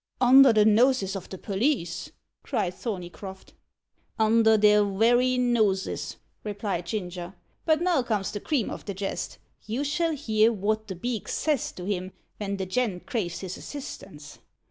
[0.19, 2.11] "Under the noses of the police?"
[2.41, 3.53] cried Thorneycroft.
[4.17, 7.35] "Under their werry noses," replied Ginger.
[7.67, 9.37] "But now comes the cream o' the jest.
[9.67, 14.39] You shall hear wot the beak says to him ven the gent craves his assistance.